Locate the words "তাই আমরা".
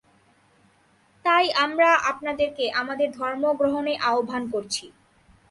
1.25-1.89